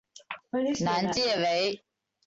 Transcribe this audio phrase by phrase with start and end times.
[0.83, 1.83] 南界为。